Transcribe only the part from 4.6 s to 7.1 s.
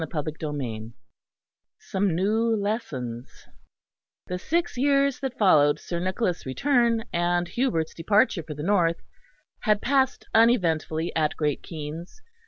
years that followed Sir Nicholas' return